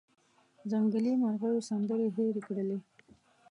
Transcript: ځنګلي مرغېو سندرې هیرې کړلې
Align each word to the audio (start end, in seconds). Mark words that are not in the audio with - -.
ځنګلي 0.71 1.13
مرغېو 1.21 1.65
سندرې 1.69 2.07
هیرې 2.15 2.41
کړلې 2.47 2.77